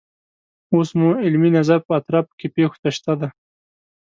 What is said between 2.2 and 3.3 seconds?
کې پیښو ته شته دی.